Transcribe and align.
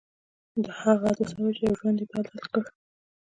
دا 0.63 0.71
هغه 0.81 1.03
حادثه 1.09 1.35
وه 1.43 1.51
چې 1.57 1.61
يو 1.67 1.73
ژوند 1.79 1.97
يې 2.01 2.05
بدل 2.13 2.37
کړ. 2.51 2.63